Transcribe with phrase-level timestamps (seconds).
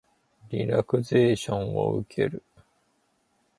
[0.49, 2.43] リラクゼーションを受ける